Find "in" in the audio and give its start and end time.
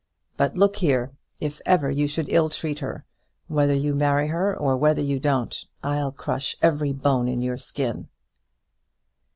7.27-7.43